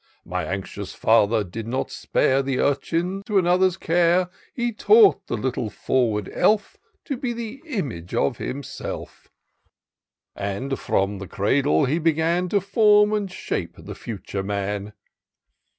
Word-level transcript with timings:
My 0.25 0.43
anxious 0.45 0.95
father 0.95 1.43
did 1.43 1.67
not 1.67 1.91
spare 1.91 2.41
The 2.41 2.57
urchin 2.59 3.21
to 3.27 3.37
another's 3.37 3.77
care; 3.77 4.31
He 4.51 4.71
taught 4.73 5.27
the 5.27 5.37
little 5.37 5.69
forward 5.69 6.27
elf 6.33 6.75
To 7.05 7.15
be 7.15 7.33
the 7.33 7.61
image 7.67 8.15
of 8.15 8.39
himself; 8.39 9.29
And 10.35 10.71
firom 10.71 11.19
the 11.19 11.27
cradle 11.27 11.85
he 11.85 11.99
began 11.99 12.49
To 12.49 12.59
form 12.59 13.13
and 13.13 13.31
shape 13.31 13.75
the 13.77 13.93
fixture 13.93 14.41
man. 14.41 14.93